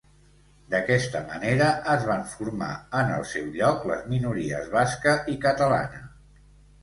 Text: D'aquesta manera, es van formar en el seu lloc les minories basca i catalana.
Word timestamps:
D'aquesta 0.73 1.19
manera, 1.33 1.65
es 1.95 2.07
van 2.11 2.23
formar 2.31 2.69
en 3.01 3.13
el 3.17 3.27
seu 3.33 3.51
lloc 3.59 3.85
les 3.91 4.07
minories 4.15 4.71
basca 4.77 5.13
i 5.35 5.39
catalana. 5.47 6.01